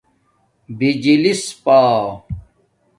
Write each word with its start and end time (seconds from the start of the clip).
بجلس 0.77 1.41
پݳ 1.63 1.73